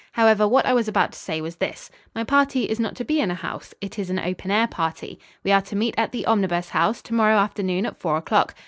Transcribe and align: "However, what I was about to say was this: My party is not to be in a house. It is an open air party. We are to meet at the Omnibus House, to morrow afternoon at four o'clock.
"However, 0.13 0.47
what 0.47 0.65
I 0.65 0.73
was 0.73 0.87
about 0.87 1.11
to 1.11 1.19
say 1.19 1.41
was 1.41 1.57
this: 1.57 1.91
My 2.15 2.23
party 2.23 2.63
is 2.63 2.79
not 2.79 2.95
to 2.95 3.05
be 3.05 3.21
in 3.21 3.29
a 3.29 3.35
house. 3.35 3.75
It 3.81 3.99
is 3.99 4.09
an 4.09 4.17
open 4.17 4.49
air 4.49 4.65
party. 4.65 5.19
We 5.43 5.51
are 5.51 5.61
to 5.61 5.75
meet 5.75 5.93
at 5.95 6.11
the 6.11 6.25
Omnibus 6.25 6.69
House, 6.69 7.03
to 7.03 7.13
morrow 7.13 7.37
afternoon 7.37 7.85
at 7.85 7.99
four 7.99 8.17
o'clock. 8.17 8.55